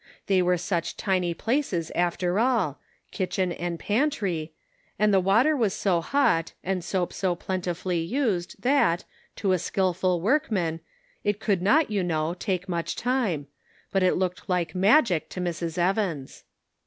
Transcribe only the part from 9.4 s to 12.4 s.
a skillful workman, it could not, you know,